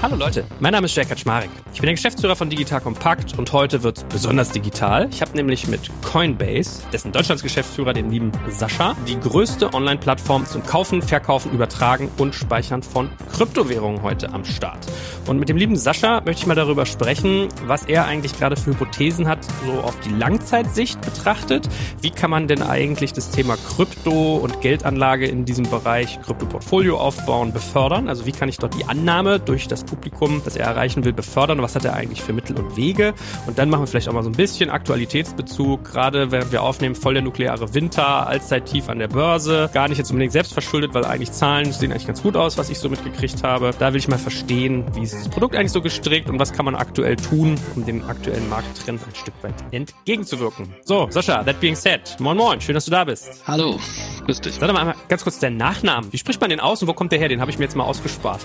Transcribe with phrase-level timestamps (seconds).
[0.00, 1.50] Hallo Leute, mein Name ist Jack Kaczmarek.
[1.72, 5.08] Ich bin der Geschäftsführer von Digital Compact und heute wird besonders digital.
[5.10, 10.62] Ich habe nämlich mit Coinbase, dessen Deutschlands Geschäftsführer, den lieben Sascha, die größte Online-Plattform zum
[10.62, 14.86] Kaufen, Verkaufen, Übertragen und Speichern von Kryptowährungen heute am Start.
[15.26, 18.70] Und mit dem lieben Sascha möchte ich mal darüber sprechen, was er eigentlich gerade für
[18.70, 21.68] Hypothesen hat, so auf die Langzeitsicht betrachtet.
[22.00, 27.52] Wie kann man denn eigentlich das Thema Krypto und Geldanlage in diesem Bereich Krypto-Portfolio aufbauen,
[27.52, 28.08] befördern?
[28.08, 31.62] Also wie kann ich dort die Annahme durch das Publikum, das er erreichen will, befördern?
[31.62, 33.14] Was hat er eigentlich für Mittel und Wege?
[33.46, 36.94] Und dann machen wir vielleicht auch mal so ein bisschen Aktualitätsbezug, gerade während wir aufnehmen,
[36.94, 39.70] voll der nukleare Winter, Allzeit-Tief an der Börse.
[39.72, 42.70] Gar nicht jetzt unbedingt selbst verschuldet, weil eigentlich Zahlen sehen eigentlich ganz gut aus, was
[42.70, 43.70] ich so mitgekriegt habe.
[43.78, 46.64] Da will ich mal verstehen, wie ist das Produkt eigentlich so gestrickt und was kann
[46.64, 50.74] man aktuell tun, um dem aktuellen Markttrend ein Stück weit entgegenzuwirken.
[50.84, 53.42] So, Sascha, that being said, moin moin, schön, dass du da bist.
[53.46, 53.78] Hallo,
[54.26, 54.54] grüß dich.
[54.54, 56.12] Sag doch mal ganz kurz deinen Nachnamen.
[56.12, 57.28] Wie spricht man den aus und wo kommt der her?
[57.28, 58.40] Den habe ich mir jetzt mal ausgespart.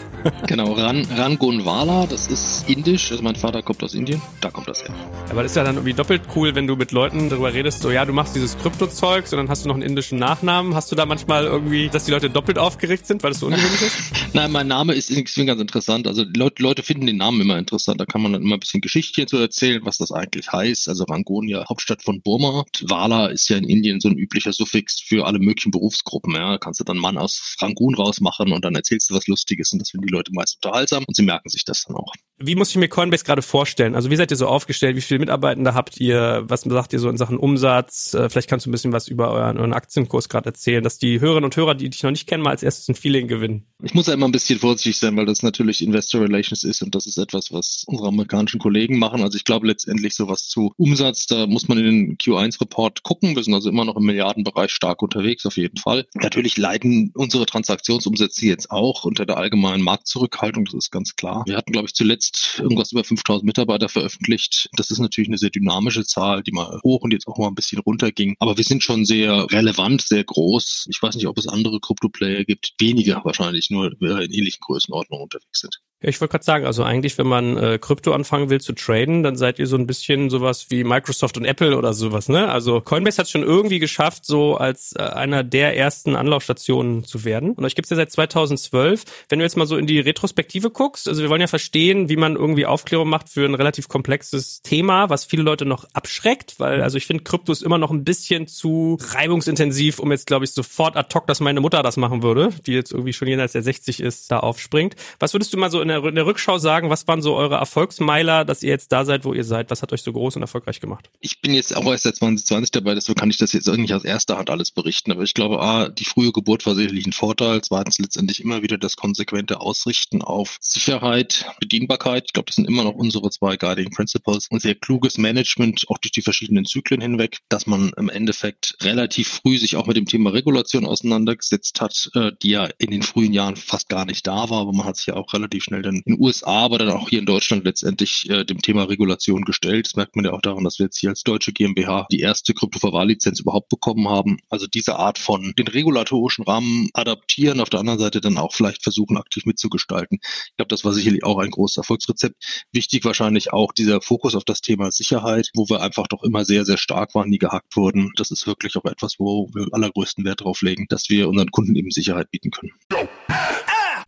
[0.48, 4.68] genau, Ran, Ran Rangonwala, das ist indisch, also mein Vater kommt aus Indien, da kommt
[4.68, 4.94] das her.
[5.32, 7.90] Aber das ist ja dann irgendwie doppelt cool, wenn du mit Leuten darüber redest, so
[7.90, 10.76] ja, du machst dieses Krypto-Zeug, und dann hast du noch einen indischen Nachnamen.
[10.76, 13.82] Hast du da manchmal irgendwie, dass die Leute doppelt aufgeregt sind, weil das so ungewöhnlich
[13.82, 13.98] ist?
[14.34, 16.08] Nein, mein Name ist irgendwie ganz interessant.
[16.08, 18.00] Also Leute, Leute finden den Namen immer interessant.
[18.00, 20.88] Da kann man dann immer ein bisschen Geschichtchen zu erzählen, was das eigentlich heißt.
[20.88, 22.64] Also Rangoon ja Hauptstadt von Burma.
[22.82, 26.36] Wala ist ja in Indien so ein üblicher Suffix für alle möglichen Berufsgruppen.
[26.36, 29.74] Ja, da kannst du dann Mann aus Rangoon rausmachen und dann erzählst du was Lustiges
[29.74, 32.14] und das finden die Leute meist unterhaltsam und sie merken sich das dann auch auch.
[32.40, 33.96] Wie muss ich mir Coinbase gerade vorstellen?
[33.96, 34.98] Also wie seid ihr so aufgestellt?
[34.98, 36.44] Wie viele Mitarbeitende habt ihr?
[36.48, 38.14] Was sagt ihr so in Sachen Umsatz?
[38.14, 41.22] Äh, vielleicht kannst du ein bisschen was über euren, euren Aktienkurs gerade erzählen, dass die
[41.22, 43.68] Hörerinnen und Hörer, die dich noch nicht kennen, mal als erstes ein Feeling gewinnen.
[43.82, 46.96] Ich muss ja immer ein bisschen vorsichtig sein, weil das natürlich Investor Relations ist und
[46.96, 49.22] das ist etwas, was unsere amerikanischen Kollegen machen.
[49.22, 53.36] Also ich glaube letztendlich sowas zu Umsatz, da muss man in den Q1-Report gucken.
[53.36, 56.08] Wir sind also immer noch im Milliardenbereich stark unterwegs, auf jeden Fall.
[56.16, 61.44] Natürlich leiden unsere Transaktionsumsätze jetzt auch unter der allgemeinen Marktzurückhaltung, das ist ganz klar.
[61.46, 64.70] Wir hatten, glaube ich, zuletzt irgendwas über 5000 Mitarbeiter veröffentlicht.
[64.76, 67.56] Das ist natürlich eine sehr dynamische Zahl, die mal hoch und jetzt auch mal ein
[67.56, 68.36] bisschen runter ging.
[68.40, 70.88] Aber wir sind schon sehr relevant, sehr groß.
[70.90, 72.74] Ich weiß nicht, ob es andere Krypto-Player gibt.
[72.80, 75.80] Weniger wahrscheinlich, nur in ähnlichen Größenordnungen unterwegs sind.
[76.04, 79.24] Ja, ich wollte gerade sagen, also eigentlich, wenn man äh, Krypto anfangen will zu traden,
[79.24, 82.50] dann seid ihr so ein bisschen sowas wie Microsoft und Apple oder sowas, ne?
[82.50, 87.54] Also Coinbase hat schon irgendwie geschafft, so als äh, einer der ersten Anlaufstationen zu werden.
[87.54, 89.06] Und euch gibt's ja seit 2012.
[89.30, 92.18] Wenn du jetzt mal so in die Retrospektive guckst, also wir wollen ja verstehen, wie
[92.18, 96.82] man irgendwie Aufklärung macht für ein relativ komplexes Thema, was viele Leute noch abschreckt, weil
[96.82, 100.52] also ich finde, Krypto ist immer noch ein bisschen zu reibungsintensiv, um jetzt, glaube ich,
[100.52, 103.64] sofort ad hoc, dass meine Mutter das machen würde, die jetzt irgendwie schon jenseits der
[103.64, 104.98] 60 ist, da aufspringt.
[105.20, 107.56] Was würdest du mal so in der, in der Rückschau sagen, was waren so eure
[107.56, 109.72] Erfolgsmeiler, dass ihr jetzt da seid, wo ihr seid?
[109.72, 111.10] Was hat euch so groß und erfolgreich gemacht?
[111.20, 114.04] Ich bin jetzt auch erst seit 2020 dabei, deswegen kann ich das jetzt nicht aus
[114.04, 115.12] erster Hand alles berichten.
[115.12, 117.62] Aber ich glaube, A, die frühe Geburt war sicherlich ein Vorteil.
[117.62, 122.24] Zweitens letztendlich immer wieder das konsequente Ausrichten auf Sicherheit, Bedienbarkeit.
[122.28, 125.98] Ich glaube, das sind immer noch unsere zwei Guiding Principles und sehr kluges Management, auch
[125.98, 130.06] durch die verschiedenen Zyklen hinweg, dass man im Endeffekt relativ früh sich auch mit dem
[130.06, 134.50] Thema Regulation auseinandergesetzt hat, äh, die ja in den frühen Jahren fast gar nicht da
[134.50, 136.90] war, aber man hat sich ja auch relativ schnell dann in den USA, aber dann
[136.90, 139.88] auch hier in Deutschland letztendlich äh, dem Thema Regulation gestellt.
[139.88, 142.54] Das merkt man ja auch daran, dass wir jetzt hier als deutsche GmbH die erste
[142.54, 144.38] Kryptoverwahrlizenz überhaupt bekommen haben.
[144.50, 148.84] Also diese Art von den regulatorischen Rahmen adaptieren, auf der anderen Seite dann auch vielleicht
[148.84, 150.20] versuchen, aktiv mitzugestalten.
[150.22, 152.66] Ich glaube, das war sicherlich auch ein großes Erfolgsrezept.
[152.72, 156.66] Wichtig wahrscheinlich auch dieser Fokus auf das Thema Sicherheit, wo wir einfach doch immer sehr,
[156.66, 158.12] sehr stark waren, nie gehackt wurden.
[158.18, 161.76] Das ist wirklich auch etwas, wo wir allergrößten Wert drauf legen, dass wir unseren Kunden
[161.76, 162.72] eben Sicherheit bieten können.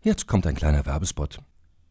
[0.04, 1.40] Jetzt kommt ein kleiner Werbespot.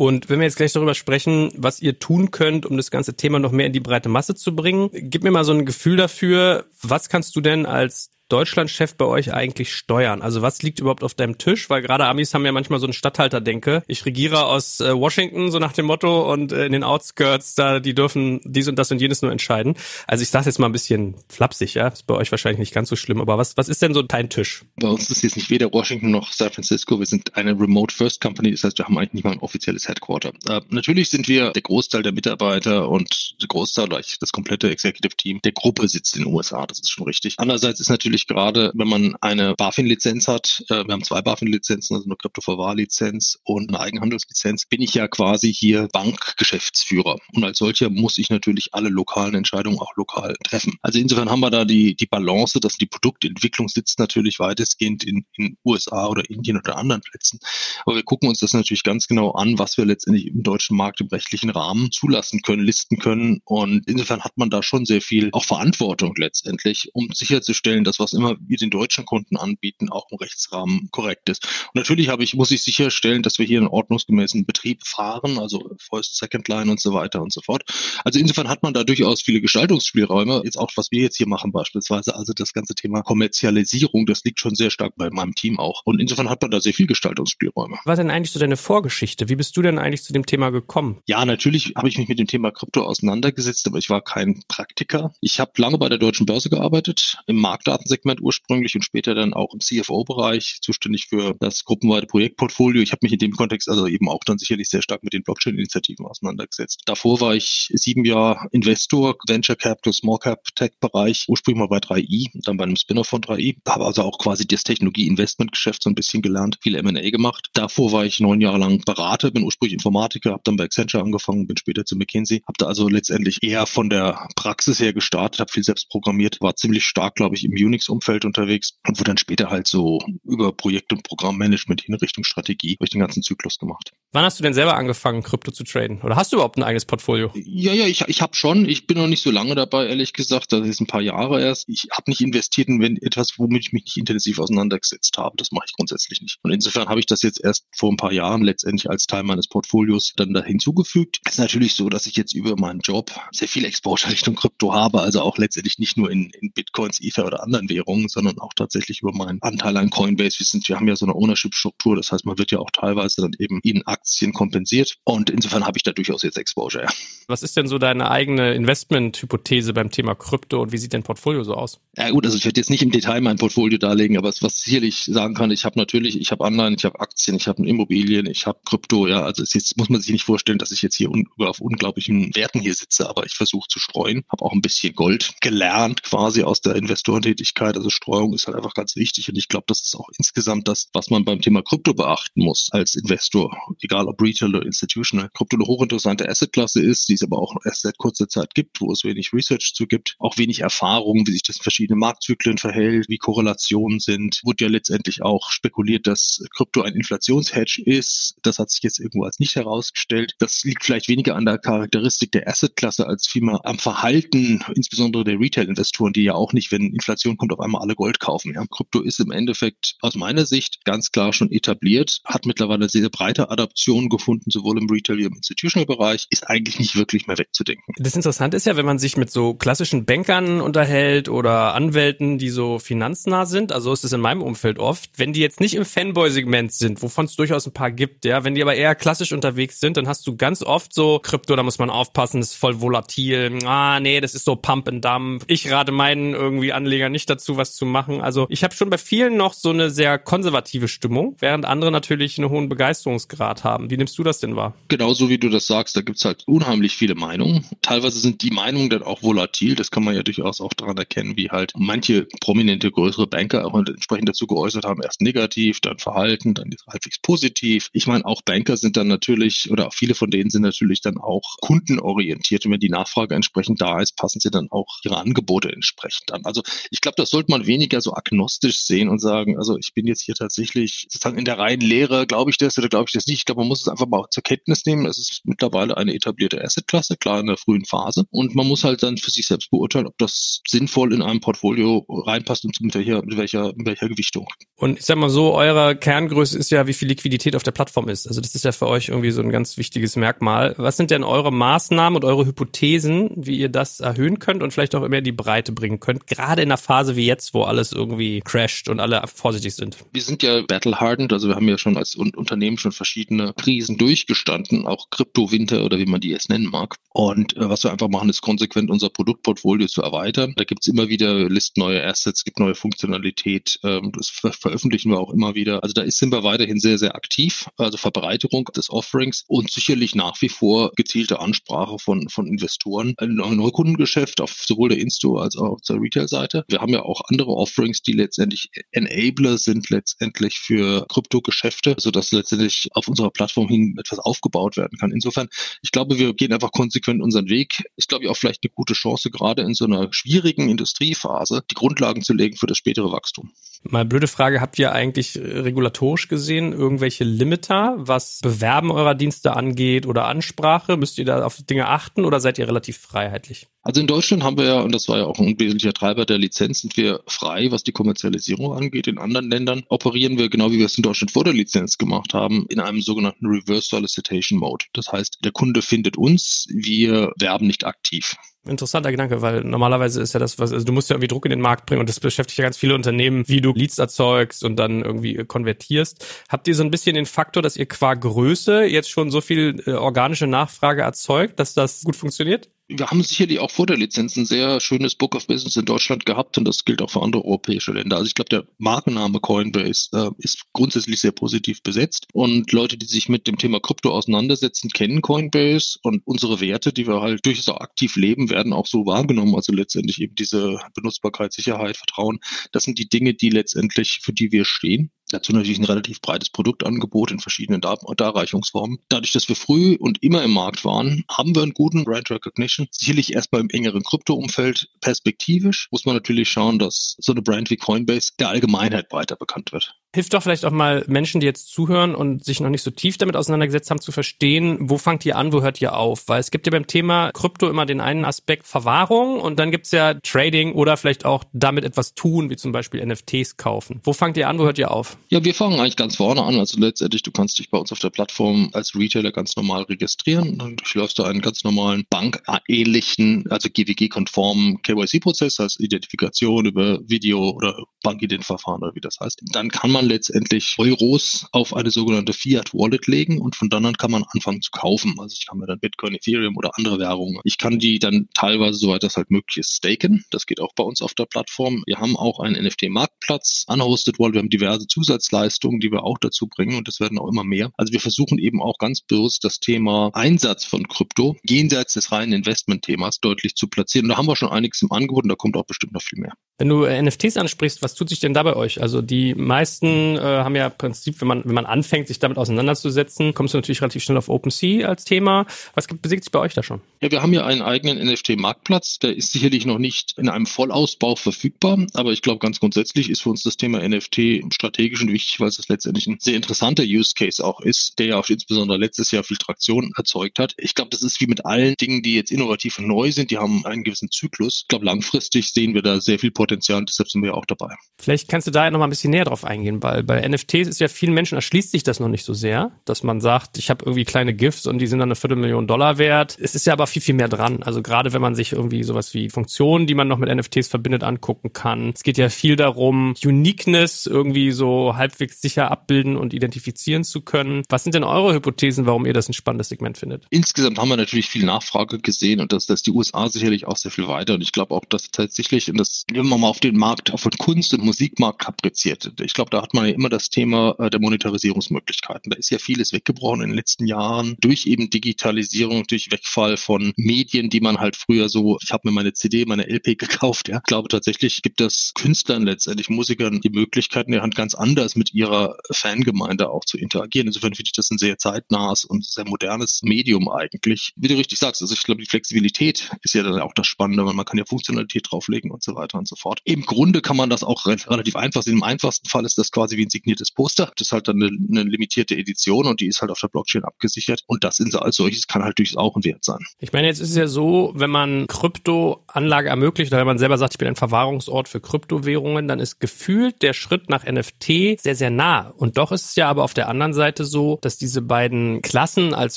[0.00, 3.38] Und wenn wir jetzt gleich darüber sprechen, was ihr tun könnt, um das ganze Thema
[3.38, 6.64] noch mehr in die breite Masse zu bringen, gib mir mal so ein Gefühl dafür,
[6.80, 10.22] was kannst du denn als Deutschlandchef bei euch eigentlich steuern?
[10.22, 11.68] Also was liegt überhaupt auf deinem Tisch?
[11.68, 13.82] Weil gerade Amis haben ja manchmal so einen Stadthalter-Denke.
[13.86, 17.80] Ich regiere aus äh, Washington, so nach dem Motto, und äh, in den Outskirts, da
[17.80, 19.74] die dürfen dies und das und jenes nur entscheiden.
[20.06, 21.88] Also ich sage jetzt mal ein bisschen flapsig, ja.
[21.88, 23.20] Ist bei euch wahrscheinlich nicht ganz so schlimm.
[23.20, 24.64] Aber was, was ist denn so dein Tisch?
[24.76, 26.98] Bei uns ist jetzt nicht weder Washington noch San Francisco.
[26.98, 28.52] Wir sind eine Remote First Company.
[28.52, 30.32] Das heißt, wir haben eigentlich nicht mal ein offizielles Headquarter.
[30.48, 35.40] Äh, natürlich sind wir der Großteil der Mitarbeiter und der Großteil, das komplette Executive Team
[35.42, 36.66] der Gruppe sitzt in den USA.
[36.66, 37.34] Das ist schon richtig.
[37.38, 41.94] Andererseits ist natürlich natürlich gerade, wenn man eine BaFin-Lizenz hat, äh, wir haben zwei BaFin-Lizenzen,
[41.94, 47.16] also eine Kryptoverwahrlizenz und eine Eigenhandelslizenz, bin ich ja quasi hier Bankgeschäftsführer.
[47.34, 50.74] Und als solcher muss ich natürlich alle lokalen Entscheidungen auch lokal treffen.
[50.82, 55.24] Also insofern haben wir da die, die Balance, dass die Produktentwicklung sitzt natürlich weitestgehend in,
[55.36, 57.38] in USA oder Indien oder anderen Plätzen.
[57.86, 61.00] Aber wir gucken uns das natürlich ganz genau an, was wir letztendlich im deutschen Markt
[61.00, 63.40] im rechtlichen Rahmen zulassen können, listen können.
[63.44, 68.09] Und insofern hat man da schon sehr viel auch Verantwortung letztendlich, um sicherzustellen, dass was
[68.10, 71.44] was immer wir den deutschen Kunden anbieten, auch im Rechtsrahmen korrekt ist.
[71.44, 75.70] Und natürlich habe ich, muss ich sicherstellen, dass wir hier einen ordnungsgemäßen Betrieb fahren, also
[75.78, 77.62] First, Second Line und so weiter und so fort.
[78.04, 80.42] Also insofern hat man da durchaus viele Gestaltungsspielräume.
[80.44, 84.40] Jetzt auch, was wir jetzt hier machen beispielsweise, also das ganze Thema Kommerzialisierung, das liegt
[84.40, 85.82] schon sehr stark bei meinem Team auch.
[85.84, 87.78] Und insofern hat man da sehr viel Gestaltungsspielräume.
[87.84, 89.28] Was denn eigentlich so deine Vorgeschichte?
[89.28, 91.00] Wie bist du denn eigentlich zu dem Thema gekommen?
[91.06, 95.12] Ja, natürlich habe ich mich mit dem Thema Krypto auseinandergesetzt, aber ich war kein Praktiker.
[95.20, 99.34] Ich habe lange bei der Deutschen Börse gearbeitet, im Marktdatensektor Segment ursprünglich und später dann
[99.34, 102.82] auch im CFO-Bereich zuständig für das gruppenweite Projektportfolio.
[102.82, 105.22] Ich habe mich in dem Kontext also eben auch dann sicherlich sehr stark mit den
[105.22, 106.82] Blockchain-Initiativen auseinandergesetzt.
[106.86, 112.30] Davor war ich sieben Jahre Investor, Venture Capital, Small Cap Tech-Bereich, ursprünglich mal bei 3i,
[112.44, 113.56] dann bei einem Spinner von 3i.
[113.68, 117.48] Habe also auch quasi das Technologie-Investment-Geschäft so ein bisschen gelernt, viel M&A gemacht.
[117.52, 121.46] Davor war ich neun Jahre lang Berater, bin ursprünglich Informatiker, habe dann bei Accenture angefangen,
[121.46, 125.52] bin später zu McKinsey, habe da also letztendlich eher von der Praxis her gestartet, habe
[125.52, 129.18] viel selbst programmiert, war ziemlich stark, glaube ich, im Unix Umfeld unterwegs und wurde dann
[129.18, 133.92] später halt so über Projekt- und Programmmanagement in Richtung Strategie durch den ganzen Zyklus gemacht.
[134.12, 136.02] Wann hast du denn selber angefangen, Krypto zu traden?
[136.02, 137.30] Oder hast du überhaupt ein eigenes Portfolio?
[137.34, 138.68] Ja, ja, ich, ich habe schon.
[138.68, 140.50] Ich bin noch nicht so lange dabei, ehrlich gesagt.
[140.50, 141.68] Das ist ein paar Jahre erst.
[141.68, 145.36] Ich habe nicht investiert in etwas, womit ich mich nicht intensiv auseinandergesetzt habe.
[145.36, 146.38] Das mache ich grundsätzlich nicht.
[146.42, 149.46] Und insofern habe ich das jetzt erst vor ein paar Jahren letztendlich als Teil meines
[149.46, 151.20] Portfolios dann da hinzugefügt.
[151.24, 154.74] Es ist natürlich so, dass ich jetzt über meinen Job sehr viel Exposure Richtung Krypto
[154.74, 158.54] habe, also auch letztendlich nicht nur in, in Bitcoins, Ether oder anderen Währungen sondern auch
[158.54, 160.40] tatsächlich über meinen Anteil an Coinbase.
[160.40, 163.20] Wir, sind, wir haben ja so eine Ownership-Struktur, das heißt, man wird ja auch teilweise
[163.20, 163.99] dann eben in Aktien
[164.32, 166.86] kompensiert und insofern habe ich da durchaus jetzt Exposure.
[167.26, 171.44] Was ist denn so deine eigene Investment-Hypothese beim Thema Krypto und wie sieht dein Portfolio
[171.44, 171.80] so aus?
[171.96, 174.60] Ja gut, also ich werde jetzt nicht im Detail mein Portfolio darlegen, aber was, was
[174.60, 178.26] sicherlich sagen kann, ich habe natürlich, ich habe Anleihen, ich habe Aktien, ich habe Immobilien,
[178.26, 180.96] ich habe Krypto, ja, also es jetzt muss man sich nicht vorstellen, dass ich jetzt
[180.96, 184.62] hier un, auf unglaublichen Werten hier sitze, aber ich versuche zu streuen, habe auch ein
[184.62, 189.28] bisschen Gold gelernt quasi aus der Investorentätigkeit also Streuung ist halt einfach ganz wichtig.
[189.28, 192.68] Und ich glaube, das ist auch insgesamt das, was man beim Thema Krypto beachten muss
[192.72, 193.56] als Investor,
[193.90, 195.30] egal ob Retail oder Institutional.
[195.34, 198.92] Krypto eine hochinteressante Assetklasse ist, die es aber auch erst seit kurzer Zeit gibt, wo
[198.92, 203.08] es wenig Research zu gibt, auch wenig Erfahrung, wie sich das in verschiedenen Marktzyklen verhält,
[203.08, 204.40] wie Korrelationen sind.
[204.44, 208.36] Wurde ja letztendlich auch spekuliert, dass Krypto ein Inflationshedge ist.
[208.42, 210.34] Das hat sich jetzt irgendwo als nicht herausgestellt.
[210.38, 215.38] Das liegt vielleicht weniger an der Charakteristik der Assetklasse als vielmehr am Verhalten, insbesondere der
[215.38, 218.54] Retail-Investoren, die ja auch nicht, wenn Inflation kommt, auf einmal alle Gold kaufen.
[218.54, 218.64] Ja.
[218.70, 223.50] Krypto ist im Endeffekt aus meiner Sicht ganz klar schon etabliert, hat mittlerweile sehr breite
[223.80, 227.94] Adaptionen gefunden, sowohl im Retail wie im Institutional-Bereich, ist eigentlich nicht wirklich mehr wegzudenken.
[227.98, 232.50] Das Interessante ist ja, wenn man sich mit so klassischen Bankern unterhält oder Anwälten, die
[232.50, 235.84] so finanznah sind, also ist es in meinem Umfeld oft, wenn die jetzt nicht im
[235.84, 239.80] Fanboy-Segment sind, wovon es durchaus ein paar gibt, ja, wenn die aber eher klassisch unterwegs
[239.80, 243.58] sind, dann hast du ganz oft so Krypto, da muss man aufpassen, ist voll volatil,
[243.64, 245.44] ah nee, das ist so Pump and Dump.
[245.46, 248.20] Ich rate meinen irgendwie Anlegern nicht dazu, was zu machen.
[248.20, 252.38] Also ich habe schon bei vielen noch so eine sehr konservative Stimmung, während andere natürlich
[252.38, 253.69] einen hohen Begeisterungsgrad haben.
[253.78, 254.74] Wie nimmst du das denn wahr?
[254.88, 257.66] Genauso wie du das sagst, da gibt's halt unheimlich viele Meinungen.
[257.82, 259.74] Teilweise sind die Meinungen dann auch volatil.
[259.74, 263.74] Das kann man ja durchaus auch daran erkennen, wie halt manche prominente größere Banker auch
[263.74, 267.88] entsprechend dazu geäußert haben, erst negativ, dann verhalten, dann halbwegs positiv.
[267.92, 271.56] Ich meine, auch Banker sind dann natürlich, oder viele von denen sind natürlich dann auch
[271.60, 272.66] kundenorientiert.
[272.66, 276.44] Und wenn die Nachfrage entsprechend da ist, passen sie dann auch ihre Angebote entsprechend an.
[276.44, 280.06] Also ich glaube, das sollte man weniger so agnostisch sehen und sagen, also ich bin
[280.06, 283.26] jetzt hier tatsächlich sozusagen in der reinen Lehre, glaube ich das oder glaube ich das
[283.26, 283.38] nicht.
[283.38, 285.04] Ich glaube, man muss es einfach mal zur Kenntnis nehmen.
[285.04, 288.24] Es ist mittlerweile eine etablierte Assetklasse, klar in der frühen Phase.
[288.30, 292.06] Und man muss halt dann für sich selbst beurteilen, ob das sinnvoll in einem Portfolio
[292.08, 294.46] reinpasst und mit welcher, mit welcher, mit welcher Gewichtung.
[294.76, 298.08] Und ich sag mal so, eure Kerngröße ist ja, wie viel Liquidität auf der Plattform
[298.08, 298.26] ist.
[298.26, 300.74] Also das ist ja für euch irgendwie so ein ganz wichtiges Merkmal.
[300.78, 304.94] Was sind denn eure Maßnahmen und eure Hypothesen, wie ihr das erhöhen könnt und vielleicht
[304.94, 306.26] auch immer in die Breite bringen könnt?
[306.26, 309.98] Gerade in einer Phase wie jetzt, wo alles irgendwie crasht und alle vorsichtig sind.
[310.12, 314.86] Wir sind ja battle-hardened, also wir haben ja schon als Unternehmen schon verschiedene Krisen durchgestanden,
[314.86, 316.96] auch Kryptowinter oder wie man die jetzt nennen mag.
[317.12, 320.54] Und äh, was wir einfach machen, ist konsequent unser Produktportfolio zu erweitern.
[320.56, 323.78] Da gibt's immer wieder Listen neue Assets, gibt neue Funktionalität.
[323.82, 325.82] Ähm, das ver veröffentlichen wir auch immer wieder.
[325.82, 327.68] Also da ist, sind wir weiterhin sehr, sehr aktiv.
[327.76, 333.14] Also Verbreiterung des Offerings und sicherlich nach wie vor gezielte Ansprache von, von Investoren.
[333.18, 336.64] Ein Neukundengeschäft auf sowohl der Insto als auch auf der Retail-Seite.
[336.68, 342.88] Wir haben ja auch andere Offerings, die letztendlich Enabler sind letztendlich für Kryptogeschäfte, sodass letztendlich
[342.92, 345.12] auf unserer Plattform hin etwas aufgebaut werden kann.
[345.12, 345.48] Insofern,
[345.80, 347.82] ich glaube, wir gehen einfach konsequent unseren Weg.
[347.96, 351.74] Ist, glaube ich, auch vielleicht eine gute Chance, gerade in so einer schwierigen Industriephase, die
[351.74, 353.50] Grundlagen zu legen für das spätere Wachstum.
[353.82, 360.04] Mal blöde Frage, habt ihr eigentlich regulatorisch gesehen irgendwelche Limiter, was Bewerben eurer Dienste angeht
[360.04, 360.98] oder Ansprache?
[360.98, 363.68] Müsst ihr da auf Dinge achten oder seid ihr relativ freiheitlich?
[363.82, 366.36] Also in Deutschland haben wir ja, und das war ja auch ein wesentlicher Treiber der
[366.36, 369.06] Lizenz, sind wir frei, was die Kommerzialisierung angeht.
[369.06, 372.34] In anderen Ländern operieren wir, genau wie wir es in Deutschland vor der Lizenz gemacht
[372.34, 374.86] haben, in einem sogenannten Reverse Solicitation Mode.
[374.94, 378.34] Das heißt, der Kunde findet uns, wir werben nicht aktiv.
[378.66, 381.50] Interessanter Gedanke, weil normalerweise ist ja das, was, also du musst ja irgendwie Druck in
[381.50, 384.76] den Markt bringen und das beschäftigt ja ganz viele Unternehmen, wie du Leads erzeugst und
[384.76, 386.26] dann irgendwie konvertierst.
[386.48, 389.82] Habt ihr so ein bisschen den Faktor, dass ihr qua Größe jetzt schon so viel
[389.86, 392.68] äh, organische Nachfrage erzeugt, dass das gut funktioniert?
[392.90, 396.26] Wir haben sicherlich auch vor der Lizenz ein sehr schönes Book of Business in Deutschland
[396.26, 398.16] gehabt und das gilt auch für andere europäische Länder.
[398.16, 403.06] Also ich glaube, der Markenname Coinbase äh, ist grundsätzlich sehr positiv besetzt und Leute, die
[403.06, 407.68] sich mit dem Thema Krypto auseinandersetzen, kennen Coinbase und unsere Werte, die wir halt durchaus
[407.68, 409.54] auch aktiv leben, werden auch so wahrgenommen.
[409.54, 412.40] Also letztendlich eben diese Benutzbarkeit, Sicherheit, Vertrauen.
[412.72, 415.10] Das sind die Dinge, die letztendlich für die wir stehen.
[415.30, 418.98] Dazu natürlich ein relativ breites Produktangebot in verschiedenen Dar Darreichungsformen.
[419.08, 422.88] Dadurch, dass wir früh und immer im Markt waren, haben wir einen guten Brand Recognition.
[422.90, 424.88] Sicherlich erstmal im engeren Krypto-Umfeld.
[425.00, 429.72] Perspektivisch muss man natürlich schauen, dass so eine Brand wie Coinbase der Allgemeinheit weiter bekannt
[429.72, 429.94] wird.
[430.12, 433.16] Hilft doch vielleicht auch mal Menschen, die jetzt zuhören und sich noch nicht so tief
[433.16, 436.26] damit auseinandergesetzt haben, zu verstehen, wo fangt ihr an, wo hört ihr auf?
[436.26, 439.92] Weil es gibt ja beim Thema Krypto immer den einen Aspekt Verwahrung und dann gibt's
[439.92, 444.00] ja Trading oder vielleicht auch damit etwas tun, wie zum Beispiel NFTs kaufen.
[444.02, 445.16] Wo fangt ihr an, wo hört ihr auf?
[445.28, 446.58] Ja, wir fangen eigentlich ganz vorne an.
[446.58, 450.58] Also letztendlich, du kannst dich bei uns auf der Plattform als Retailer ganz normal registrieren.
[450.58, 457.84] Dann durchläufst du einen ganz normalen bankähnlichen, also GWG-konformen KYC-Prozess, als Identifikation über Video oder
[458.02, 459.40] Bankident-Verfahren oder wie das heißt.
[459.52, 463.84] Dann kann man man letztendlich Euros auf eine sogenannte Fiat Wallet legen und von dann
[463.84, 465.16] an kann man anfangen zu kaufen.
[465.18, 467.40] Also ich kann mir dann Bitcoin, Ethereum oder andere Währungen.
[467.44, 470.24] Ich kann die dann teilweise, soweit das halt möglich ist, staken.
[470.30, 471.82] Das geht auch bei uns auf der Plattform.
[471.86, 474.34] Wir haben auch einen NFT-Marktplatz, unhosted Wallet.
[474.34, 477.70] Wir haben diverse Zusatzleistungen, die wir auch dazu bringen und das werden auch immer mehr.
[477.76, 482.32] Also wir versuchen eben auch ganz bewusst das Thema Einsatz von Krypto jenseits des reinen
[482.32, 484.06] Investment-Themas deutlich zu platzieren.
[484.06, 486.20] Und da haben wir schon einiges im Angebot und da kommt auch bestimmt noch viel
[486.20, 486.32] mehr.
[486.58, 488.80] Wenn du NFTs ansprichst, was tut sich denn da bei euch?
[488.80, 492.18] Also die meisten meisten äh, haben ja im Prinzip, wenn man, wenn man anfängt, sich
[492.18, 495.46] damit auseinanderzusetzen, kommst du natürlich relativ schnell auf OpenSea als Thema.
[495.74, 496.80] Was besiegt sich bei euch da schon?
[497.00, 498.98] Ja, wir haben ja einen eigenen NFT-Marktplatz.
[498.98, 503.22] Der ist sicherlich noch nicht in einem Vollausbau verfügbar, aber ich glaube, ganz grundsätzlich ist
[503.22, 507.14] für uns das Thema NFT strategisch und wichtig, weil es letztendlich ein sehr interessanter Use
[507.16, 510.54] Case auch ist, der ja auch insbesondere letztes Jahr viel Traktion erzeugt hat.
[510.58, 513.38] Ich glaube, das ist wie mit allen Dingen, die jetzt innovativ und neu sind, die
[513.38, 514.60] haben einen gewissen Zyklus.
[514.62, 517.74] Ich glaube, langfristig sehen wir da sehr viel Potenzial und deshalb sind wir auch dabei.
[517.98, 520.68] Vielleicht kannst du da ja noch mal ein bisschen näher drauf eingehen, weil bei NFTs
[520.68, 523.70] ist ja vielen Menschen erschließt sich das noch nicht so sehr, dass man sagt, ich
[523.70, 526.36] habe irgendwie kleine GIFs und die sind dann eine Viertelmillion Dollar wert.
[526.40, 527.62] Es ist ja aber viel, viel mehr dran.
[527.62, 531.02] Also gerade wenn man sich irgendwie sowas wie Funktionen, die man noch mit NFTs verbindet,
[531.02, 531.92] angucken kann.
[531.94, 537.62] Es geht ja viel darum, Uniqueness irgendwie so halbwegs sicher abbilden und identifizieren zu können.
[537.68, 540.26] Was sind denn eure Hypothesen, warum ihr das ein spannendes Segment findet?
[540.30, 543.90] Insgesamt haben wir natürlich viel Nachfrage gesehen und das, das die USA sicherlich auch sehr
[543.90, 544.34] viel weiter.
[544.34, 547.22] Und ich glaube auch, dass tatsächlich, und das nehmen wir mal auf den Markt, auf
[547.22, 549.12] den Kunst- und Musikmarkt kapriziert.
[549.20, 552.30] Ich glaube, da hat man ja immer das Thema äh, der Monetarisierungsmöglichkeiten.
[552.30, 556.92] Da ist ja vieles weggebrochen in den letzten Jahren durch eben Digitalisierung, durch Wegfall von
[556.96, 560.48] Medien, die man halt früher so, ich habe mir meine CD, meine LP gekauft.
[560.48, 560.56] Ja.
[560.56, 565.14] Ich glaube tatsächlich gibt es Künstlern letztendlich, Musikern die Möglichkeiten, der Hand ganz anders mit
[565.14, 567.28] ihrer Fangemeinde auch zu interagieren.
[567.28, 570.92] Insofern finde ich das ein sehr zeitnahes und sehr modernes Medium eigentlich.
[570.96, 574.04] Wie du richtig sagst, also ich glaube, die Flexibilität ist ja dann auch das Spannende,
[574.04, 576.40] weil man kann ja Funktionalität drauflegen und so weiter und so fort.
[576.44, 578.54] Im Grunde kann man das auch relativ einfach sehen.
[578.54, 580.72] Im einfachsten Fall ist das quasi wie ein signiertes Poster.
[580.76, 583.62] Das ist halt dann eine, eine limitierte Edition und die ist halt auf der Blockchain
[583.64, 584.22] abgesichert.
[584.26, 586.38] Und das in, als solches kann halt durchaus auch ein Wert sein.
[586.60, 590.38] Ich meine, jetzt ist es ja so, wenn man Kryptoanlage ermöglicht, oder wenn man selber
[590.38, 594.94] sagt, ich bin ein Verwahrungsort für Kryptowährungen, dann ist gefühlt der Schritt nach NFT sehr,
[594.94, 595.50] sehr nah.
[595.50, 599.12] Und doch ist es ja aber auf der anderen Seite so, dass diese beiden Klassen
[599.12, 599.36] als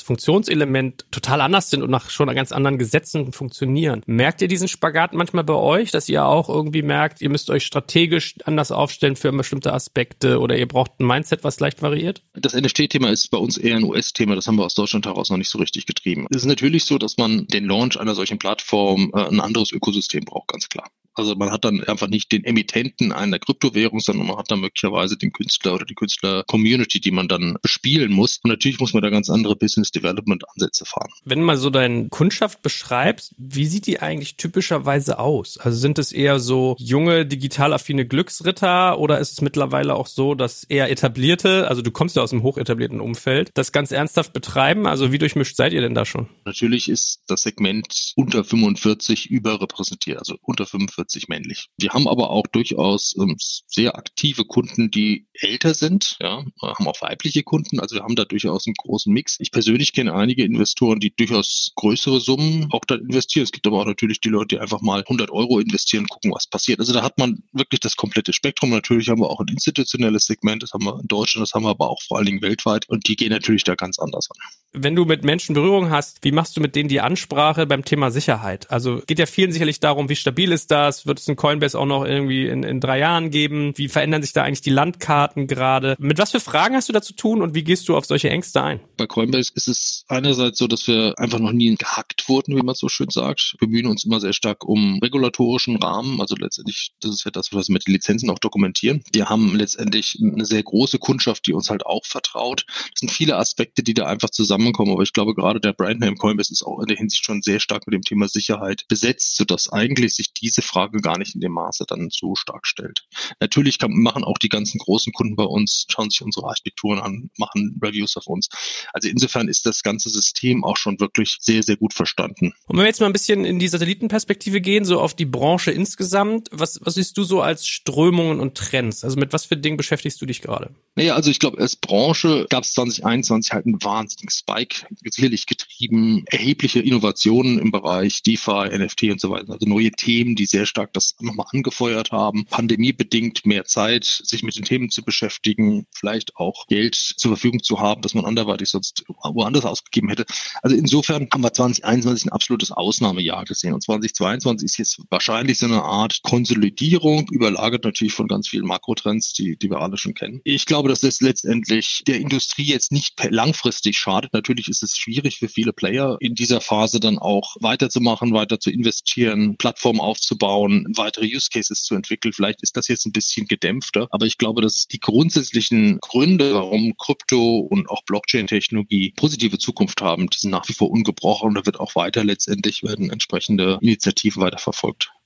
[0.00, 4.02] Funktionselement total anders sind und nach schon ganz anderen Gesetzen funktionieren.
[4.06, 7.66] Merkt ihr diesen Spagat manchmal bei euch, dass ihr auch irgendwie merkt, ihr müsst euch
[7.66, 12.22] strategisch anders aufstellen für bestimmte Aspekte oder ihr braucht ein Mindset, was leicht variiert?
[12.34, 14.34] Das NFT-Thema ist bei uns eher ein US-Thema.
[14.34, 16.26] Das haben wir aus Deutschland heraus noch nicht so richtig getrieben.
[16.30, 20.24] Es ist natürlich so, dass man den Launch einer solchen Plattform äh, ein anderes Ökosystem
[20.24, 20.90] braucht, ganz klar.
[21.14, 25.16] Also man hat dann einfach nicht den Emittenten einer Kryptowährung, sondern man hat dann möglicherweise
[25.16, 28.40] den Künstler oder die Künstler-Community, die man dann bespielen muss.
[28.42, 31.10] Und natürlich muss man da ganz andere Business Development-Ansätze fahren.
[31.24, 35.58] Wenn du mal so deine Kundschaft beschreibst, wie sieht die eigentlich typischerweise aus?
[35.58, 40.34] Also sind es eher so junge, digital affine Glücksritter oder ist es mittlerweile auch so,
[40.34, 44.86] dass eher etablierte, also du kommst ja aus einem hochetablierten Umfeld, das ganz ernsthaft betreiben?
[44.86, 46.28] Also wie durchmischt seid ihr denn da schon?
[46.44, 51.68] Natürlich ist das Segment unter 45 überrepräsentiert, also unter 45 40 männlich.
[51.76, 57.00] Wir haben aber auch durchaus ähm, sehr aktive Kunden, die älter sind, ja, haben auch
[57.02, 59.36] weibliche Kunden, also wir haben da durchaus einen großen Mix.
[59.40, 63.44] Ich persönlich kenne einige Investoren, die durchaus größere Summen auch da investieren.
[63.44, 66.46] Es gibt aber auch natürlich die Leute, die einfach mal 100 Euro investieren, gucken, was
[66.46, 66.80] passiert.
[66.80, 68.70] Also da hat man wirklich das komplette Spektrum.
[68.70, 71.70] Natürlich haben wir auch ein institutionelles Segment, das haben wir in Deutschland, das haben wir
[71.70, 74.36] aber auch vor allen Dingen weltweit und die gehen natürlich da ganz anders an.
[74.72, 78.10] Wenn du mit Menschen Berührung hast, wie machst du mit denen die Ansprache beim Thema
[78.10, 78.70] Sicherheit?
[78.70, 80.93] Also geht ja vielen sicherlich darum, wie stabil ist das?
[81.06, 83.72] Wird es ein Coinbase auch noch irgendwie in, in drei Jahren geben?
[83.76, 85.96] Wie verändern sich da eigentlich die Landkarten gerade?
[85.98, 88.30] Mit was für Fragen hast du da zu tun und wie gehst du auf solche
[88.30, 88.80] Ängste ein?
[88.96, 92.74] Bei Coinbase ist es einerseits so, dass wir einfach noch nie gehackt wurden, wie man
[92.74, 93.56] so schön sagt.
[93.58, 96.20] Wir bemühen uns immer sehr stark um regulatorischen Rahmen.
[96.20, 99.02] Also letztendlich, das ist ja das, was wir mit den Lizenzen auch dokumentieren.
[99.12, 102.64] Wir haben letztendlich eine sehr große Kundschaft, die uns halt auch vertraut.
[102.68, 104.92] Das sind viele Aspekte, die da einfach zusammenkommen.
[104.92, 107.86] Aber ich glaube, gerade der Brandname Coinbase ist auch in der Hinsicht schon sehr stark
[107.86, 111.84] mit dem Thema Sicherheit besetzt, sodass eigentlich sich diese Frage gar nicht in dem Maße
[111.86, 113.04] dann so stark stellt.
[113.40, 117.30] Natürlich kann, machen auch die ganzen großen Kunden bei uns, schauen sich unsere Architekturen an,
[117.38, 118.48] machen Reviews auf uns.
[118.92, 122.54] Also insofern ist das ganze System auch schon wirklich sehr, sehr gut verstanden.
[122.66, 125.70] Und wenn wir jetzt mal ein bisschen in die Satellitenperspektive gehen, so auf die Branche
[125.70, 129.04] insgesamt, was, was siehst du so als Strömungen und Trends?
[129.04, 130.70] Also mit was für Dingen beschäftigst du dich gerade?
[130.96, 136.24] Naja, also ich glaube, als Branche gab es 2021 halt einen wahnsinnigen Spike, sicherlich getrieben,
[136.26, 139.52] erhebliche Innovationen im Bereich DeFi, NFT und so weiter.
[139.52, 142.46] Also neue Themen, die sehr stark das nochmal angefeuert haben.
[142.46, 147.78] Pandemiebedingt mehr Zeit, sich mit den Themen zu beschäftigen, vielleicht auch Geld zur Verfügung zu
[147.78, 150.24] haben, das man anderweitig sonst woanders ausgegeben hätte.
[150.62, 153.72] Also insofern haben wir 2021 ein absolutes Ausnahmejahr gesehen.
[153.72, 159.32] Und 2022 ist jetzt wahrscheinlich so eine Art Konsolidierung, überlagert natürlich von ganz vielen Makrotrends,
[159.32, 160.40] die, die wir alle schon kennen.
[160.42, 164.32] Ich glaube, dass das letztendlich der Industrie jetzt nicht langfristig schadet.
[164.32, 168.70] Natürlich ist es schwierig für viele Player in dieser Phase dann auch weiterzumachen, weiter zu
[168.70, 170.63] investieren, Plattformen aufzubauen,
[170.96, 172.32] weitere Use Cases zu entwickeln.
[172.32, 176.94] Vielleicht ist das jetzt ein bisschen gedämpfter, aber ich glaube, dass die grundsätzlichen Gründe, warum
[176.96, 181.66] Krypto und auch Blockchain-Technologie positive Zukunft haben, die sind nach wie vor ungebrochen und da
[181.66, 184.58] wird auch weiter letztendlich werden entsprechende Initiativen weiter.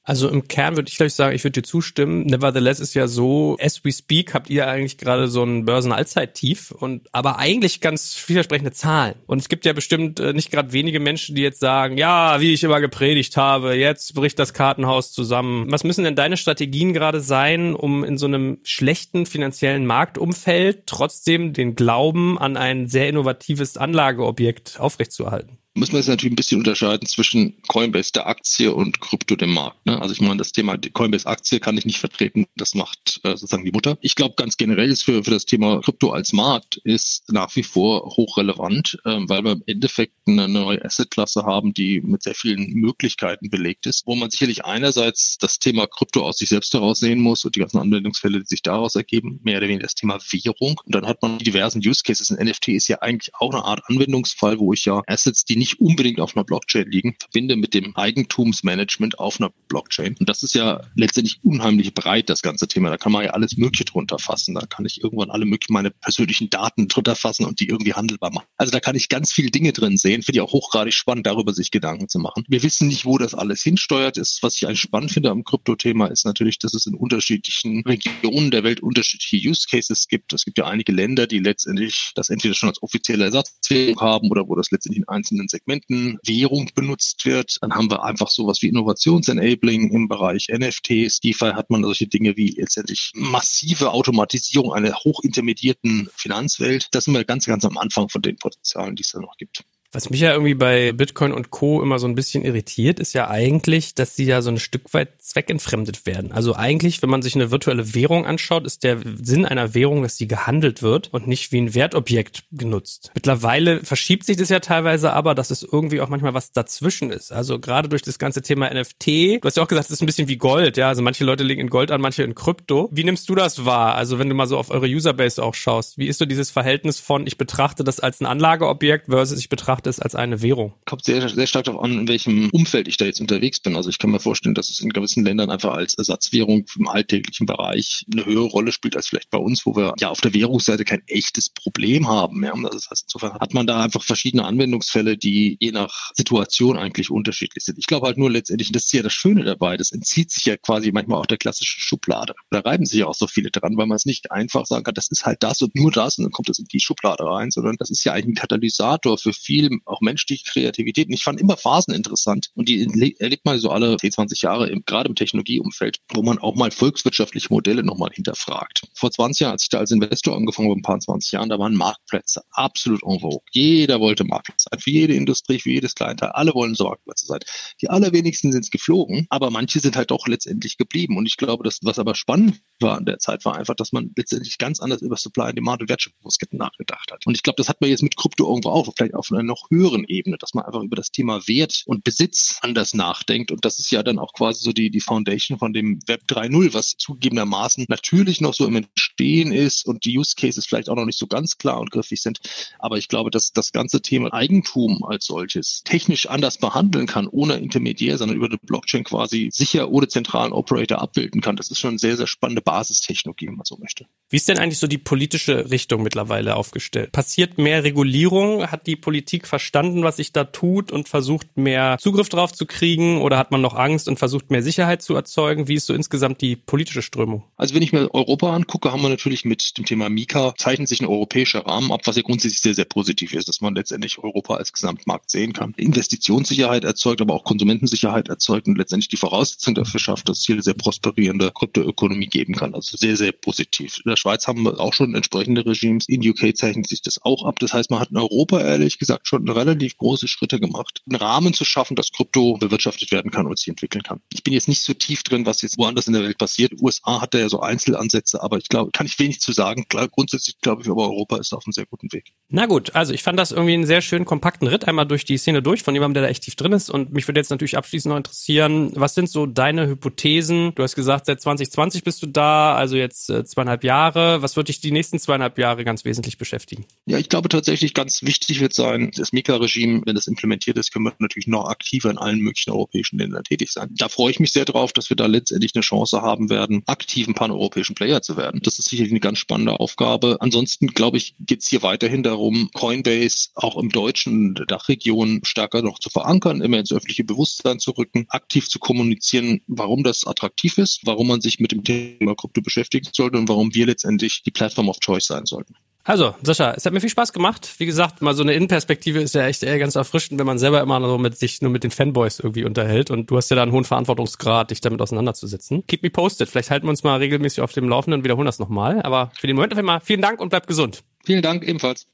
[0.08, 2.22] Also im Kern würde ich gleich sagen, ich würde dir zustimmen.
[2.22, 7.06] Nevertheless ist ja so, as we speak habt ihr eigentlich gerade so ein Börsen-Allzeit-Tief und
[7.12, 9.16] aber eigentlich ganz vielversprechende Zahlen.
[9.26, 12.54] Und es gibt ja bestimmt äh, nicht gerade wenige Menschen, die jetzt sagen, ja, wie
[12.54, 15.70] ich immer gepredigt habe, jetzt bricht das Kartenhaus zusammen.
[15.70, 21.52] Was müssen denn deine Strategien gerade sein, um in so einem schlechten finanziellen Marktumfeld trotzdem
[21.52, 25.58] den Glauben an ein sehr innovatives Anlageobjekt aufrechtzuerhalten?
[25.74, 29.84] Müssen wir jetzt natürlich ein bisschen unterscheiden zwischen Coinbase der Aktie und Krypto dem Markt.
[29.86, 30.00] Ne?
[30.00, 33.64] Also ich meine, das Thema Coinbase Aktie kann ich nicht vertreten, das macht äh, sozusagen
[33.64, 33.98] die Mutter.
[34.00, 37.62] Ich glaube, ganz generell ist für, für das Thema Krypto als Markt ist nach wie
[37.62, 42.72] vor hochrelevant, äh, weil wir im Endeffekt eine neue Assetklasse haben, die mit sehr vielen
[42.72, 47.20] Möglichkeiten belegt ist, wo man sicherlich einerseits das Thema Krypto aus sich selbst heraus sehen
[47.20, 50.80] muss und die ganzen Anwendungsfälle, die sich daraus ergeben, mehr oder weniger das Thema Währung.
[50.84, 52.30] Und dann hat man die diversen Use Cases.
[52.30, 55.80] Ein NFT ist ja eigentlich auch eine Art Anwendungsfall, wo ich ja Assets, die nicht
[55.80, 60.16] unbedingt auf einer Blockchain liegen, verbinde mit dem Eigentumsmanagement auf einer Blockchain.
[60.18, 62.90] Und das ist ja letztendlich unheimlich breit, das ganze Thema.
[62.90, 64.54] Da kann man ja alles Mögliche drunter fassen.
[64.54, 68.32] Da kann ich irgendwann alle möglichen meine persönlichen Daten drunter fassen und die irgendwie handelbar
[68.32, 68.46] machen.
[68.56, 70.22] Also da kann ich ganz viele Dinge drin sehen.
[70.22, 72.44] Finde ich auch hochgradig spannend, darüber sich Gedanken zu machen.
[72.48, 74.16] Wir wissen nicht, wo das alles hinsteuert.
[74.16, 78.50] Ist, was ich eigentlich spannend finde am Krypto-Thema, ist natürlich, dass es in unterschiedlichen Regionen
[78.50, 80.32] der Welt unterschiedliche Use Cases gibt.
[80.32, 84.48] Es gibt ja einige Länder, die letztendlich das entweder schon als offizielle Ersatzwährung haben oder
[84.48, 87.58] wo das letztendlich in einzelnen Segmenten Währung benutzt wird.
[87.60, 91.20] Dann haben wir einfach sowas wie Innovationsenabling im Bereich NFTs.
[91.20, 96.88] DeFi hat man solche Dinge wie letztendlich massive Automatisierung einer hochintermediierten Finanzwelt.
[96.92, 99.64] Das sind wir ganz, ganz am Anfang von den Potenzialen, die es da noch gibt.
[99.90, 101.82] Was mich ja irgendwie bei Bitcoin und Co.
[101.82, 105.22] immer so ein bisschen irritiert, ist ja eigentlich, dass sie ja so ein Stück weit
[105.22, 106.30] zweckentfremdet werden.
[106.30, 110.18] Also eigentlich, wenn man sich eine virtuelle Währung anschaut, ist der Sinn einer Währung, dass
[110.18, 113.12] sie gehandelt wird und nicht wie ein Wertobjekt genutzt.
[113.14, 117.32] Mittlerweile verschiebt sich das ja teilweise aber, dass es irgendwie auch manchmal was dazwischen ist.
[117.32, 120.06] Also gerade durch das ganze Thema NFT, du hast ja auch gesagt, es ist ein
[120.06, 120.88] bisschen wie Gold, ja.
[120.88, 122.90] Also manche Leute legen in Gold an, manche in Krypto.
[122.92, 123.94] Wie nimmst du das wahr?
[123.94, 127.00] Also wenn du mal so auf eure Userbase auch schaust, wie ist so dieses Verhältnis
[127.00, 130.74] von ich betrachte das als ein Anlageobjekt versus ich betrachte betrachte es als eine Währung?
[130.84, 133.76] Kommt sehr, sehr stark darauf an, in welchem Umfeld ich da jetzt unterwegs bin.
[133.76, 137.46] Also ich kann mir vorstellen, dass es in gewissen Ländern einfach als Ersatzwährung im alltäglichen
[137.46, 140.84] Bereich eine höhere Rolle spielt als vielleicht bei uns, wo wir ja auf der Währungsseite
[140.84, 142.44] kein echtes Problem haben.
[142.44, 142.54] Ja.
[142.70, 147.64] Das heißt, insofern hat man da einfach verschiedene Anwendungsfälle, die je nach Situation eigentlich unterschiedlich
[147.64, 147.78] sind.
[147.78, 150.56] Ich glaube halt nur letztendlich, das ist ja das Schöne dabei, das entzieht sich ja
[150.56, 152.34] quasi manchmal auch der klassischen Schublade.
[152.50, 154.94] Da reiben sich ja auch so viele dran, weil man es nicht einfach sagen kann,
[154.94, 157.50] das ist halt das und nur das und dann kommt das in die Schublade rein,
[157.50, 161.08] sondern das ist ja eigentlich ein Katalysator für viel viel auch menschliche Kreativität.
[161.08, 162.48] Und ich fand immer Phasen interessant.
[162.54, 166.38] Und die erlebt man so alle 10, 20 Jahre, im, gerade im Technologieumfeld, wo man
[166.38, 168.82] auch mal volkswirtschaftliche Modelle nochmal hinterfragt.
[168.94, 171.58] Vor 20 Jahren, als ich da als Investor angefangen habe, ein paar 20 Jahren, da
[171.58, 173.40] waren Marktplätze absolut en vogue.
[173.52, 174.80] Jeder wollte Marktplatz sein.
[174.80, 176.30] Für jede Industrie, für jedes Kleinteil.
[176.30, 177.40] Alle wollen so Marktplätze sein.
[177.80, 181.16] Die allerwenigsten sind es geflogen, aber manche sind halt doch letztendlich geblieben.
[181.16, 184.12] Und ich glaube, dass, was aber spannend war an der Zeit, war einfach, dass man
[184.16, 187.26] letztendlich ganz anders über Supply and Demand und Wertschöpfungsketten nachgedacht hat.
[187.26, 189.57] Und ich glaube, das hat man jetzt mit Krypto irgendwo auch, vielleicht auf einer noch
[189.70, 193.50] höheren Ebene, dass man einfach über das Thema Wert und Besitz anders nachdenkt.
[193.50, 196.74] Und das ist ja dann auch quasi so die, die Foundation von dem Web 3.0,
[196.74, 201.04] was zugegebenermaßen natürlich noch so im Entstehen ist und die Use Cases vielleicht auch noch
[201.04, 202.40] nicht so ganz klar und griffig sind.
[202.78, 207.54] Aber ich glaube, dass das ganze Thema Eigentum als solches technisch anders behandeln kann, ohne
[207.56, 211.56] Intermediär, sondern über die Blockchain quasi sicher ohne zentralen Operator abbilden kann.
[211.56, 214.06] Das ist schon eine sehr, sehr spannende Basistechnologie, wenn man so möchte.
[214.30, 217.12] Wie ist denn eigentlich so die politische Richtung mittlerweile aufgestellt?
[217.12, 218.70] Passiert mehr Regulierung?
[218.70, 223.20] Hat die Politik verstanden, was sich da tut und versucht mehr Zugriff drauf zu kriegen
[223.20, 225.68] oder hat man noch Angst und versucht mehr Sicherheit zu erzeugen?
[225.68, 227.44] Wie ist so insgesamt die politische Strömung?
[227.56, 231.00] Also wenn ich mir Europa angucke, haben wir natürlich mit dem Thema Mika zeichnet sich
[231.00, 234.54] ein europäischer Rahmen ab, was ja grundsätzlich sehr, sehr positiv ist, dass man letztendlich Europa
[234.54, 235.74] als Gesamtmarkt sehen kann.
[235.76, 240.56] Investitionssicherheit erzeugt, aber auch Konsumentensicherheit erzeugt und letztendlich die Voraussetzung dafür schafft, dass es hier
[240.56, 242.74] eine sehr prosperierende Kryptoökonomie geben kann.
[242.74, 243.98] Also sehr, sehr positiv.
[244.04, 246.08] In der Schweiz haben wir auch schon entsprechende Regimes.
[246.08, 247.58] In UK zeichnet sich das auch ab.
[247.60, 251.54] Das heißt, man hat in Europa ehrlich gesagt schon relativ große Schritte gemacht, einen Rahmen
[251.54, 254.20] zu schaffen, dass Krypto bewirtschaftet werden kann und sich entwickeln kann.
[254.32, 256.72] Ich bin jetzt nicht so tief drin, was jetzt woanders in der Welt passiert.
[256.80, 259.86] USA hat da ja so Einzelansätze, aber ich glaube, kann ich wenig zu sagen.
[259.88, 262.32] Klar, grundsätzlich glaube ich, aber Europa ist auf einem sehr guten Weg.
[262.48, 265.38] Na gut, also ich fand das irgendwie einen sehr schönen kompakten Ritt einmal durch die
[265.38, 266.90] Szene durch von jemandem, der da echt tief drin ist.
[266.90, 270.74] Und mich würde jetzt natürlich abschließend noch interessieren, was sind so deine Hypothesen?
[270.74, 274.42] Du hast gesagt, seit 2020 bist du da, also jetzt äh, zweieinhalb Jahre.
[274.42, 276.86] Was wird dich die nächsten zweieinhalb Jahre ganz wesentlich beschäftigen?
[277.06, 281.04] Ja, ich glaube tatsächlich ganz wichtig wird sein, das Mika-Regime, wenn das implementiert ist, können
[281.04, 283.90] wir natürlich noch aktiver in allen möglichen europäischen Ländern tätig sein.
[283.90, 287.34] Da freue ich mich sehr drauf, dass wir da letztendlich eine Chance haben werden, aktiven
[287.34, 288.60] paneuropäischen Player zu werden.
[288.62, 290.38] Das ist sicherlich eine ganz spannende Aufgabe.
[290.40, 295.98] Ansonsten, glaube ich, geht es hier weiterhin darum, Coinbase auch im deutschen Dachregion stärker noch
[295.98, 301.00] zu verankern, immer ins öffentliche Bewusstsein zu rücken, aktiv zu kommunizieren, warum das attraktiv ist,
[301.04, 304.88] warum man sich mit dem Thema Krypto beschäftigen sollte und warum wir letztendlich die Plattform
[304.88, 305.74] of Choice sein sollten.
[306.08, 307.74] Also, Sascha, es hat mir viel Spaß gemacht.
[307.76, 310.80] Wie gesagt, mal so eine Innenperspektive ist ja echt eher ganz erfrischend, wenn man selber
[310.80, 313.10] immer so mit sich nur mit den Fanboys irgendwie unterhält.
[313.10, 315.86] Und du hast ja da einen hohen Verantwortungsgrad, dich damit auseinanderzusetzen.
[315.86, 316.48] Keep me posted.
[316.48, 319.02] Vielleicht halten wir uns mal regelmäßig auf dem Laufenden und wiederholen das nochmal.
[319.02, 321.04] Aber für den Moment auf einmal vielen Dank und bleibt gesund.
[321.26, 322.06] Vielen Dank ebenfalls.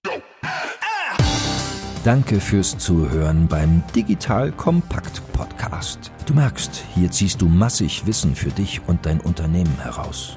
[2.02, 6.10] Danke fürs Zuhören beim Digital Kompakt Podcast.
[6.26, 10.36] Du merkst, hier ziehst du massig Wissen für dich und dein Unternehmen heraus.